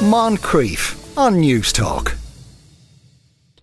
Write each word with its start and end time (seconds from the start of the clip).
Moncrieff 0.00 0.96
on 1.18 1.42
Newstalk. 1.42 2.16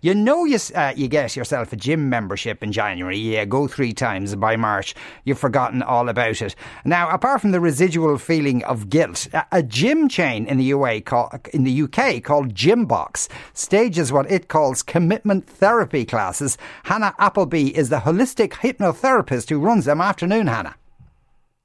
You 0.01 0.13
know 0.13 0.45
you, 0.45 0.59
uh, 0.75 0.93
you 0.95 1.07
get 1.07 1.35
yourself 1.35 1.73
a 1.73 1.75
gym 1.75 2.09
membership 2.09 2.61
in 2.61 2.71
January. 2.71 3.17
Yeah, 3.17 3.45
go 3.45 3.67
three 3.67 3.91
times 3.91 4.35
by 4.35 4.55
March. 4.55 4.93
You've 5.23 5.39
forgotten 5.39 5.81
all 5.81 6.09
about 6.09 6.39
it. 6.43 6.55
Now, 6.85 7.09
apart 7.09 7.41
from 7.41 7.53
the 7.53 7.59
residual 7.59 8.19
feeling 8.19 8.63
of 8.65 8.87
guilt, 8.87 9.27
a, 9.33 9.47
a 9.51 9.63
gym 9.63 10.07
chain 10.07 10.45
in 10.45 10.59
the 10.59 10.65
UA 10.65 11.01
call, 11.01 11.33
in 11.53 11.63
the 11.63 11.81
UK 11.81 12.21
called 12.21 12.53
Gymbox 12.53 13.27
stages 13.53 14.11
what 14.11 14.29
it 14.29 14.47
calls 14.47 14.83
commitment 14.83 15.47
therapy 15.47 16.05
classes. 16.05 16.55
Hannah 16.83 17.15
Appleby 17.17 17.75
is 17.75 17.89
the 17.89 18.01
holistic 18.01 18.51
hypnotherapist 18.51 19.49
who 19.49 19.57
runs 19.57 19.85
them. 19.85 20.01
Afternoon, 20.01 20.45
Hannah. 20.45 20.75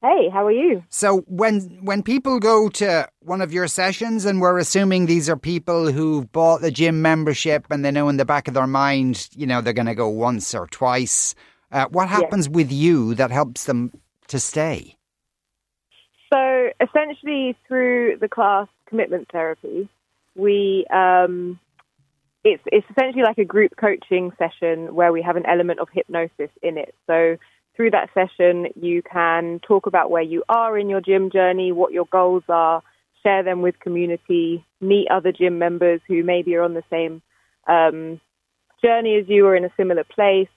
Hey, 0.03 0.29
how 0.31 0.45
are 0.45 0.53
you? 0.53 0.83
So 0.89 1.19
when 1.29 1.79
when 1.81 2.03
people 2.03 2.41
go 2.41 2.69
to 2.71 3.09
one 3.21 3.41
of 3.41 3.53
your 3.53 3.69
sessions, 3.69 4.25
and 4.25 4.41
we're 4.41 4.59
assuming 4.59 5.07
these 5.07 5.31
are 5.31 5.37
people 5.37 5.93
who've 5.93 6.31
bought 6.33 6.61
the 6.61 6.73
gym 6.73 7.03
membership, 7.03 7.67
and 7.71 7.85
they 7.85 7.93
know 7.93 8.09
in 8.09 8.17
the 8.17 8.25
back 8.25 8.49
of 8.49 8.55
their 8.55 8.67
mind, 8.67 9.29
you 9.37 9.47
know, 9.47 9.61
they're 9.61 9.73
going 9.73 9.87
to 9.87 9.95
go 9.95 10.09
once 10.09 10.57
or 10.57 10.67
twice. 10.67 11.37
Uh, 11.71 11.87
what 11.87 12.09
happens 12.09 12.49
yes. 12.49 12.55
with 12.55 12.73
you 12.73 13.15
that 13.15 13.31
helps 13.31 13.65
them 13.65 13.93
to 14.27 14.41
stay? 14.41 14.97
So 16.35 16.71
essentially, 16.81 17.57
through 17.69 18.17
the 18.21 18.29
class 18.29 18.67
commitment 18.87 19.29
therapy, 19.31 19.89
we 20.35 20.85
um, 20.93 21.61
it's 22.43 22.63
it's 22.67 22.87
essentially 22.91 23.23
like 23.23 23.39
a 23.39 23.45
group 23.45 23.77
coaching 23.77 24.33
session 24.37 24.97
where 24.97 25.13
we 25.13 25.23
have 25.23 25.37
an 25.37 25.47
element 25.47 25.79
of 25.79 25.89
hypnosis 25.93 26.51
in 26.61 26.77
it. 26.77 26.93
So 27.07 27.37
through 27.77 27.91
that 27.91 28.11
session, 28.15 28.67
you 28.81 29.03
can 29.03 29.61
talk 29.61 29.87
about 29.87 30.11
where 30.11 30.23
you 30.23 30.45
are 30.49 30.77
in 30.79 30.89
your 30.89 31.01
gym 31.01 31.31
journey, 31.31 31.73
what 31.73 31.93
your 31.93 32.07
goals 32.07 32.43
are, 32.49 32.83
share 33.23 33.43
them 33.43 33.63
with 33.63 33.79
community, 33.81 34.65
meet 34.81 35.09
other 35.11 35.33
gym 35.33 35.59
members 35.59 36.01
who 36.07 36.23
maybe 36.23 36.55
are 36.55 36.63
on 36.63 36.75
the 36.75 36.85
same 36.91 37.23
um, 37.69 38.21
journey 38.83 39.17
as 39.17 39.29
you 39.29 39.47
or 39.47 39.57
in 39.57 39.65
a 39.65 39.73
similar 39.77 40.05
place, 40.05 40.49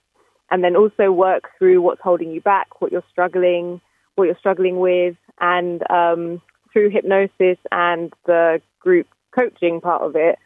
and 0.52 0.64
then 0.64 0.75
also 0.75 1.12
work 1.12 1.50
through 1.58 1.81
what's 1.81 2.02
holding 2.02 2.31
you 2.31 2.42
back, 2.42 2.81
what 2.81 2.92
you're 2.92 3.03
struggling, 3.09 3.80
what 4.16 4.25
you're 4.25 4.38
struggling 4.40 4.80
with, 4.80 5.16
and 5.40 5.90
um, 5.90 6.42
through 6.73 6.90
hypnosis 6.90 7.58
and 7.72 8.14
the 8.25 8.62
group 8.80 9.08
coaching 9.34 9.81
part 9.81 10.02
of 10.02 10.16
it, 10.16 10.38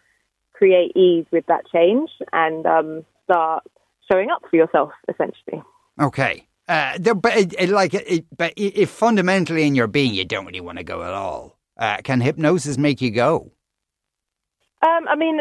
create 0.53 0.95
ease 0.95 1.25
with 1.31 1.45
that 1.47 1.63
change 1.71 2.09
and 2.33 2.65
um, 2.65 3.05
start 3.23 3.63
showing 4.11 4.29
up 4.29 4.43
for 4.49 4.55
yourself, 4.55 4.91
essentially. 5.07 5.63
Okay. 5.99 6.45
Uh, 6.69 6.93
there, 6.99 7.15
but 7.15 7.35
it, 7.35 7.55
it, 7.57 7.69
like, 7.69 7.95
it, 7.95 8.25
but 8.37 8.53
if 8.55 8.91
fundamentally 8.91 9.65
in 9.65 9.73
your 9.73 9.87
being 9.87 10.13
you 10.13 10.23
don't 10.23 10.45
really 10.45 10.61
want 10.61 10.77
to 10.77 10.83
go 10.83 11.01
at 11.01 11.13
all, 11.13 11.57
uh, 11.77 11.97
can 12.03 12.21
hypnosis 12.21 12.77
make 12.77 13.01
you 13.01 13.09
go? 13.09 13.51
Um, 14.85 15.07
I 15.07 15.15
mean, 15.15 15.39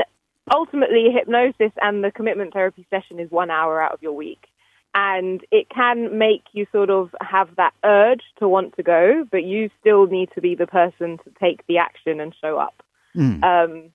ultimately, 0.50 1.10
hypnosis 1.12 1.72
and 1.82 2.02
the 2.02 2.10
commitment 2.10 2.54
therapy 2.54 2.86
session 2.88 3.20
is 3.20 3.30
one 3.30 3.50
hour 3.50 3.82
out 3.82 3.92
of 3.92 4.02
your 4.02 4.14
week, 4.14 4.46
and 4.94 5.44
it 5.50 5.68
can 5.68 6.16
make 6.16 6.44
you 6.52 6.66
sort 6.72 6.88
of 6.88 7.14
have 7.20 7.54
that 7.56 7.74
urge 7.84 8.22
to 8.38 8.48
want 8.48 8.74
to 8.76 8.82
go, 8.82 9.26
but 9.30 9.44
you 9.44 9.68
still 9.80 10.06
need 10.06 10.30
to 10.34 10.40
be 10.40 10.54
the 10.54 10.66
person 10.66 11.18
to 11.24 11.30
take 11.38 11.60
the 11.66 11.76
action 11.76 12.20
and 12.20 12.34
show 12.40 12.56
up. 12.56 12.82
Mm. 13.14 13.44
Um, 13.44 13.90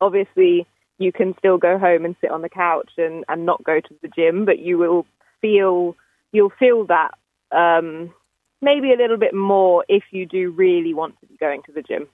obviously, 0.00 0.66
you 0.98 1.12
can 1.12 1.32
still 1.38 1.58
go 1.58 1.78
home 1.78 2.04
and 2.04 2.16
sit 2.20 2.32
on 2.32 2.42
the 2.42 2.48
couch 2.48 2.90
and, 2.98 3.24
and 3.28 3.46
not 3.46 3.62
go 3.62 3.78
to 3.78 3.94
the 4.02 4.08
gym, 4.08 4.44
but 4.44 4.58
you 4.58 4.78
will 4.78 5.06
feel 5.40 5.94
you'll 6.32 6.52
feel 6.58 6.86
that 6.86 7.12
um, 7.52 8.12
maybe 8.60 8.92
a 8.92 8.96
little 8.96 9.16
bit 9.16 9.34
more 9.34 9.84
if 9.88 10.04
you 10.10 10.26
do 10.26 10.50
really 10.50 10.94
want 10.94 11.18
to 11.20 11.26
be 11.26 11.36
going 11.36 11.62
to 11.64 11.72
the 11.72 11.82
gym. 11.82 12.06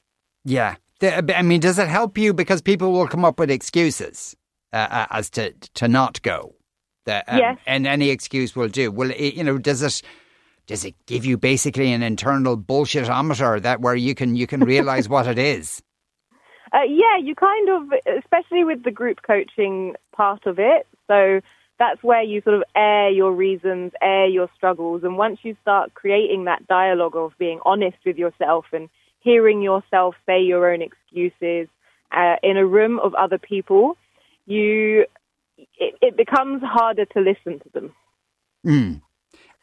Yeah. 0.44 0.77
I 1.02 1.42
mean, 1.42 1.60
does 1.60 1.78
it 1.78 1.88
help 1.88 2.16
you? 2.16 2.33
Because 2.33 2.62
people 2.62 2.92
will 2.92 3.08
come 3.08 3.24
up 3.24 3.38
with 3.38 3.50
excuses 3.50 4.36
uh, 4.72 4.77
uh 4.77 5.06
as 5.10 5.30
to 5.30 5.52
to 5.74 5.88
not 5.88 6.22
go. 6.22 6.55
um, 7.06 7.22
yes. 7.28 7.58
And 7.66 7.86
any 7.86 8.10
excuse 8.10 8.55
will 8.55 8.68
do. 8.68 8.92
Well, 8.92 9.11
it, 9.11 9.34
you 9.34 9.42
know, 9.42 9.58
does 9.58 9.83
it 9.83 10.02
does 10.67 10.84
it 10.84 10.94
give 11.06 11.24
you 11.24 11.36
basically 11.36 11.92
an 11.92 12.02
internal 12.02 12.56
bullshitometer 12.56 13.62
that 13.62 13.80
where 13.80 13.96
you 13.96 14.14
can 14.14 14.36
you 14.36 14.46
can 14.46 14.61
realize 14.61 15.08
what 15.08 15.27
it 15.27 15.39
is? 15.39 15.83
Uh, 16.73 16.84
yeah, 16.89 17.18
you 17.23 17.34
kind 17.34 17.68
of, 17.68 17.83
especially 18.18 18.64
with 18.64 18.83
the 18.83 18.90
group 18.90 19.18
coaching 19.27 19.94
part 20.17 20.46
of 20.46 20.58
it. 20.58 20.86
So 21.06 21.40
that's 21.82 22.02
where 22.02 22.22
you 22.22 22.40
sort 22.42 22.54
of 22.54 22.62
air 22.76 23.10
your 23.10 23.32
reasons, 23.32 23.90
air 24.00 24.26
your 24.26 24.48
struggles. 24.56 25.02
And 25.02 25.18
once 25.18 25.38
you 25.42 25.56
start 25.62 25.94
creating 25.94 26.44
that 26.44 26.64
dialogue 26.68 27.16
of 27.16 27.32
being 27.38 27.58
honest 27.64 27.96
with 28.06 28.16
yourself 28.16 28.66
and 28.72 28.88
hearing 29.18 29.62
yourself 29.62 30.14
say 30.24 30.40
your 30.40 30.72
own 30.72 30.80
excuses 30.80 31.66
uh, 32.12 32.36
in 32.42 32.56
a 32.56 32.64
room 32.64 33.00
of 33.00 33.14
other 33.14 33.38
people, 33.38 33.96
you 34.46 35.06
it, 35.86 35.94
it 36.00 36.16
becomes 36.16 36.62
harder 36.62 37.04
to 37.04 37.20
listen 37.20 37.58
to 37.58 37.68
them. 37.74 37.92
Mm. 38.64 39.02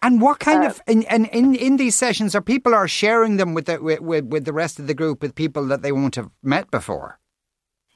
And 0.01 0.22
what 0.22 0.40
kind 0.40 0.63
uh, 0.63 0.68
of 0.68 0.81
in, 0.88 1.03
in 1.03 1.25
in 1.25 1.56
in 1.56 1.78
these 1.78 1.96
sessions 1.96 2.36
are 2.36 2.41
people 2.41 2.74
are 2.74 2.88
sharing 2.88 3.38
them 3.38 3.53
with 3.53 3.66
the 3.66 3.78
with, 3.81 4.25
with 4.25 4.44
the 4.44 4.53
rest 4.53 4.78
of 4.80 4.88
the 4.88 4.94
group 4.94 5.22
with 5.22 5.36
people 5.36 5.66
that 5.68 5.81
they 5.84 5.94
won't 5.94 6.16
have 6.16 6.30
met 6.44 6.69
before? 6.69 7.19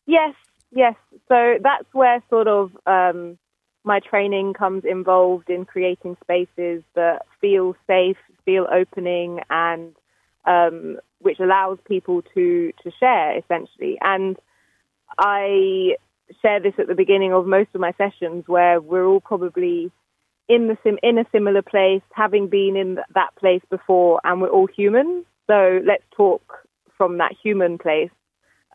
Yes, 0.06 0.34
yes. 0.72 0.96
So 1.28 1.38
that's 1.62 1.90
where 1.94 2.22
sort 2.30 2.48
of 2.48 2.72
um, 2.86 3.38
my 3.84 4.00
training 4.00 4.54
comes 4.54 4.84
involved 4.86 5.50
in 5.50 5.66
creating 5.66 6.18
spaces 6.24 6.84
that 6.96 7.24
feel 7.42 7.76
safe, 7.88 8.18
feel 8.46 8.68
opening, 8.72 9.42
and 9.50 9.94
um, 10.46 10.98
which 11.20 11.40
allows 11.40 11.78
people 11.86 12.22
to 12.34 12.72
to 12.84 12.92
share 13.00 13.38
essentially. 13.38 13.98
And 14.02 14.38
I 15.18 15.96
share 16.42 16.60
this 16.60 16.74
at 16.78 16.88
the 16.88 16.96
beginning 16.96 17.34
of 17.34 17.46
most 17.46 17.70
of 17.74 17.82
my 17.82 17.94
sessions, 17.98 18.46
where 18.48 18.80
we're 18.80 19.06
all 19.06 19.22
probably 19.22 19.92
in 20.48 20.68
the 20.68 20.78
sim- 20.84 21.00
in 21.04 21.18
a 21.18 21.26
similar 21.32 21.62
place, 21.62 22.02
having 22.14 22.48
been 22.48 22.76
in 22.76 23.00
that 23.14 23.36
place 23.36 23.62
before, 23.70 24.22
and 24.24 24.42
we're 24.42 24.50
all 24.50 24.68
human. 24.68 25.26
So 25.48 25.82
let's 25.86 26.04
talk 26.16 26.68
from 26.98 27.18
that 27.18 27.34
human 27.42 27.78
place 27.78 28.12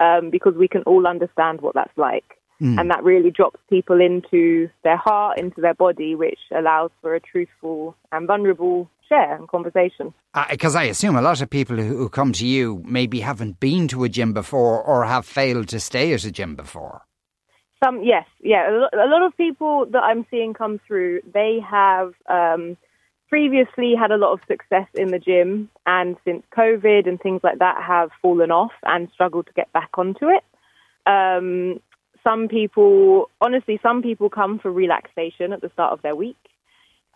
um, 0.00 0.30
because 0.30 0.54
we 0.54 0.68
can 0.68 0.82
all 0.82 1.06
understand 1.06 1.60
what 1.60 1.74
that's 1.74 1.96
like. 1.96 2.37
Mm. 2.60 2.80
And 2.80 2.90
that 2.90 3.04
really 3.04 3.30
drops 3.30 3.60
people 3.70 4.00
into 4.00 4.68
their 4.82 4.96
heart, 4.96 5.38
into 5.38 5.60
their 5.60 5.74
body, 5.74 6.14
which 6.14 6.40
allows 6.56 6.90
for 7.00 7.14
a 7.14 7.20
truthful 7.20 7.96
and 8.10 8.26
vulnerable 8.26 8.90
share 9.08 9.36
and 9.36 9.48
conversation. 9.48 10.12
Because 10.50 10.74
uh, 10.74 10.80
I 10.80 10.84
assume 10.84 11.16
a 11.16 11.22
lot 11.22 11.40
of 11.40 11.48
people 11.48 11.76
who, 11.76 11.96
who 11.96 12.08
come 12.08 12.32
to 12.32 12.46
you 12.46 12.82
maybe 12.84 13.20
haven't 13.20 13.60
been 13.60 13.88
to 13.88 14.04
a 14.04 14.08
gym 14.08 14.32
before 14.32 14.82
or 14.82 15.04
have 15.04 15.24
failed 15.24 15.68
to 15.68 15.80
stay 15.80 16.12
at 16.12 16.24
a 16.24 16.32
gym 16.32 16.56
before. 16.56 17.02
Some, 17.82 18.02
yes, 18.02 18.26
yeah. 18.40 18.68
A 18.92 19.06
lot 19.06 19.22
of 19.22 19.36
people 19.36 19.86
that 19.92 20.02
I'm 20.02 20.26
seeing 20.30 20.52
come 20.52 20.80
through, 20.86 21.20
they 21.32 21.60
have 21.64 22.12
um, 22.28 22.76
previously 23.28 23.94
had 23.96 24.10
a 24.10 24.16
lot 24.16 24.32
of 24.32 24.40
success 24.48 24.88
in 24.94 25.08
the 25.08 25.20
gym, 25.20 25.70
and 25.86 26.16
since 26.24 26.42
COVID 26.56 27.08
and 27.08 27.20
things 27.20 27.40
like 27.44 27.60
that, 27.60 27.82
have 27.86 28.10
fallen 28.20 28.50
off 28.50 28.72
and 28.82 29.08
struggled 29.14 29.46
to 29.46 29.52
get 29.52 29.72
back 29.72 29.90
onto 29.96 30.26
it. 30.26 30.42
Um, 31.06 31.80
some 32.24 32.48
people, 32.48 33.30
honestly, 33.40 33.78
some 33.82 34.02
people 34.02 34.30
come 34.30 34.58
for 34.58 34.70
relaxation 34.70 35.52
at 35.52 35.60
the 35.60 35.70
start 35.70 35.92
of 35.92 36.02
their 36.02 36.16
week. 36.16 36.36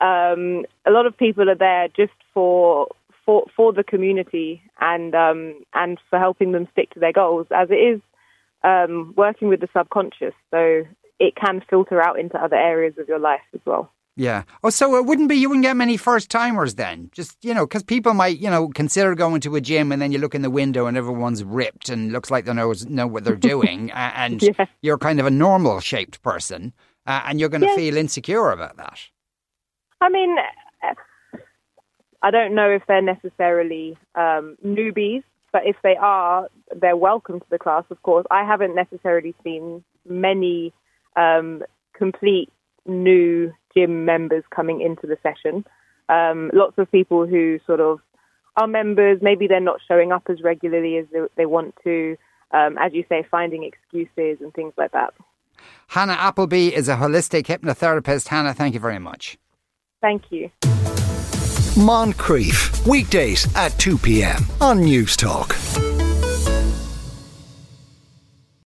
Um, 0.00 0.64
a 0.86 0.90
lot 0.90 1.06
of 1.06 1.16
people 1.16 1.48
are 1.48 1.54
there 1.54 1.88
just 1.88 2.12
for 2.34 2.88
for 3.24 3.46
for 3.56 3.72
the 3.72 3.84
community 3.84 4.62
and 4.80 5.14
um, 5.14 5.64
and 5.74 5.98
for 6.10 6.18
helping 6.18 6.52
them 6.52 6.66
stick 6.72 6.90
to 6.90 7.00
their 7.00 7.12
goals, 7.12 7.46
as 7.54 7.70
it 7.70 7.74
is 7.74 8.00
um, 8.64 9.14
working 9.16 9.48
with 9.48 9.60
the 9.60 9.68
subconscious. 9.76 10.34
So 10.50 10.82
it 11.20 11.36
can 11.36 11.62
filter 11.70 12.02
out 12.02 12.18
into 12.18 12.42
other 12.42 12.56
areas 12.56 12.94
of 12.98 13.08
your 13.08 13.20
life 13.20 13.40
as 13.54 13.60
well. 13.64 13.90
Yeah. 14.14 14.42
Oh, 14.62 14.70
so 14.70 14.96
it 14.96 15.06
wouldn't 15.06 15.28
be 15.28 15.36
you 15.36 15.48
wouldn't 15.48 15.64
get 15.64 15.76
many 15.76 15.96
first 15.96 16.30
timers 16.30 16.74
then. 16.74 17.10
Just 17.12 17.42
you 17.42 17.54
know, 17.54 17.66
because 17.66 17.82
people 17.82 18.12
might 18.12 18.38
you 18.38 18.50
know 18.50 18.68
consider 18.68 19.14
going 19.14 19.40
to 19.42 19.56
a 19.56 19.60
gym 19.60 19.90
and 19.90 20.02
then 20.02 20.12
you 20.12 20.18
look 20.18 20.34
in 20.34 20.42
the 20.42 20.50
window 20.50 20.86
and 20.86 20.96
everyone's 20.96 21.42
ripped 21.42 21.88
and 21.88 22.12
looks 22.12 22.30
like 22.30 22.44
they 22.44 22.52
know 22.52 22.74
know 22.88 23.06
what 23.06 23.24
they're 23.24 23.36
doing, 23.36 23.90
and 23.94 24.42
yeah. 24.42 24.66
you're 24.82 24.98
kind 24.98 25.18
of 25.18 25.26
a 25.26 25.30
normal 25.30 25.80
shaped 25.80 26.22
person, 26.22 26.74
uh, 27.06 27.22
and 27.26 27.40
you're 27.40 27.48
going 27.48 27.62
to 27.62 27.68
yeah. 27.68 27.76
feel 27.76 27.96
insecure 27.96 28.50
about 28.50 28.76
that. 28.76 29.00
I 30.02 30.08
mean, 30.08 30.36
I 32.22 32.30
don't 32.30 32.54
know 32.54 32.70
if 32.70 32.82
they're 32.86 33.02
necessarily 33.02 33.96
um, 34.14 34.56
newbies, 34.64 35.24
but 35.52 35.62
if 35.66 35.76
they 35.82 35.96
are, 35.96 36.48
they're 36.74 36.96
welcome 36.96 37.40
to 37.40 37.46
the 37.50 37.58
class. 37.58 37.84
Of 37.90 38.02
course, 38.02 38.26
I 38.30 38.44
haven't 38.44 38.74
necessarily 38.74 39.34
seen 39.42 39.82
many 40.08 40.72
um, 41.16 41.62
complete 41.94 42.50
new 42.86 43.52
gym 43.74 44.04
members 44.04 44.44
coming 44.54 44.80
into 44.80 45.06
the 45.06 45.16
session. 45.22 45.64
Um, 46.08 46.50
lots 46.52 46.78
of 46.78 46.90
people 46.90 47.26
who 47.26 47.58
sort 47.66 47.80
of 47.80 48.00
are 48.56 48.66
members, 48.66 49.18
maybe 49.22 49.46
they're 49.46 49.60
not 49.60 49.80
showing 49.86 50.12
up 50.12 50.24
as 50.28 50.42
regularly 50.42 50.98
as 50.98 51.06
they, 51.12 51.20
they 51.36 51.46
want 51.46 51.74
to, 51.84 52.16
um, 52.50 52.76
as 52.78 52.92
you 52.92 53.04
say, 53.08 53.24
finding 53.30 53.64
excuses 53.64 54.38
and 54.40 54.52
things 54.54 54.74
like 54.76 54.92
that. 54.92 55.14
Hannah 55.88 56.12
Appleby 56.18 56.74
is 56.74 56.88
a 56.88 56.96
holistic 56.96 57.44
hypnotherapist. 57.44 58.28
Hannah, 58.28 58.54
thank 58.54 58.74
you 58.74 58.80
very 58.80 58.98
much. 58.98 59.38
Thank 60.00 60.24
you. 60.30 60.50
Moncrieff, 61.74 62.86
weekdays 62.86 63.46
at 63.56 63.78
2 63.78 63.98
p.m. 63.98 64.44
on 64.60 64.80
Newstalk. 64.80 65.91